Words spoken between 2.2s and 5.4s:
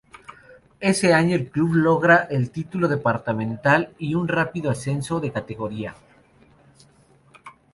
el título departamental y un rápido ascenso de